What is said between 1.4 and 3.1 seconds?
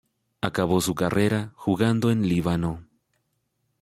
jugando en Líbano.